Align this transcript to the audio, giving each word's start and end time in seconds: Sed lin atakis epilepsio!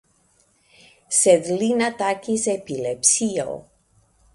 Sed 1.19 1.51
lin 1.59 1.85
atakis 1.91 2.49
epilepsio! 2.59 3.51